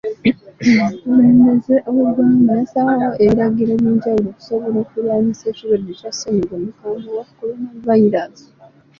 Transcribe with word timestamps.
Omukulemelembeze 0.83 1.75
w'eggwnga 1.95 2.53
yassaawo 2.59 3.15
ebiragiro 3.23 3.71
eby'enjawulo 3.75 4.27
okusobola 4.31 4.77
okulwanyisa 4.83 5.45
ekirwadde 5.51 5.91
kya 5.99 6.11
ssenyiga 6.13 6.53
omukambwe 6.59 7.09
owa 7.13 7.25
coronavirus. 7.37 8.39